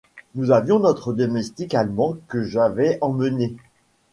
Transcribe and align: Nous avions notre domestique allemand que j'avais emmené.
Nous 0.33 0.49
avions 0.49 0.79
notre 0.79 1.13
domestique 1.13 1.75
allemand 1.75 2.15
que 2.27 2.41
j'avais 2.41 2.97
emmené. 3.01 3.55